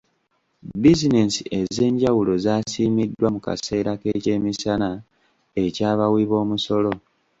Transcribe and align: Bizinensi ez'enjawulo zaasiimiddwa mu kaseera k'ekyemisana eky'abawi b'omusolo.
Bizinensi 0.81 1.41
ez'enjawulo 1.59 2.33
zaasiimiddwa 2.45 3.27
mu 3.33 3.39
kaseera 3.45 3.91
k'ekyemisana 4.01 4.89
eky'abawi 5.65 6.23
b'omusolo. 6.29 6.91